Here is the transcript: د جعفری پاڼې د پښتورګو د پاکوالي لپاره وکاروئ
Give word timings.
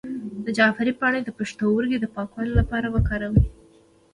د 0.45 0.45
جعفری 0.57 0.93
پاڼې 0.99 1.19
د 1.23 1.29
پښتورګو 1.37 1.97
د 2.01 2.05
پاکوالي 2.15 2.53
لپاره 2.59 2.87
وکاروئ 2.95 3.45